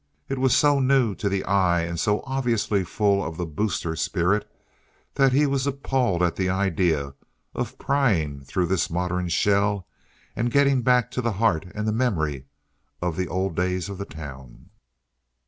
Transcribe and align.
It 0.29 0.39
was 0.39 0.55
so 0.57 0.79
new 0.79 1.13
to 1.13 1.29
the 1.29 1.43
eye 1.45 1.81
and 1.81 1.99
so 1.99 2.23
obviously 2.25 2.83
full 2.83 3.23
of 3.23 3.37
the 3.37 3.45
"booster" 3.45 3.95
spirit 3.95 4.49
that 5.13 5.31
he 5.31 5.45
was 5.45 5.67
appalled 5.67 6.23
at 6.23 6.35
the 6.37 6.49
idea 6.49 7.13
of 7.53 7.77
prying 7.77 8.41
through 8.43 8.65
this 8.65 8.89
modern 8.89 9.29
shell 9.29 9.85
and 10.35 10.49
getting 10.49 10.81
back 10.81 11.11
to 11.11 11.21
the 11.21 11.33
heart 11.33 11.67
and 11.75 11.87
the 11.87 11.93
memory 11.93 12.47
of 12.99 13.15
the 13.15 13.27
old 13.27 13.55
days 13.55 13.89
of 13.89 13.99
the 13.99 14.05
town. 14.05 14.71